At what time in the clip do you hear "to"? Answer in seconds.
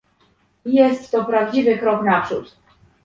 1.11-1.25